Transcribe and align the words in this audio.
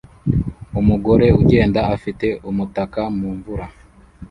Umugore 0.79 1.25
ugenda 1.41 1.79
afite 1.95 2.27
umutaka 2.49 3.01
mu 3.17 3.29
mvura 3.37 3.65